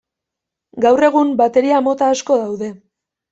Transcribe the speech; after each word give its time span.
Gaur 0.85 1.05
egun 1.07 1.33
bateria 1.41 1.83
mota 1.89 2.09
asko 2.15 2.39
daude. 2.41 2.73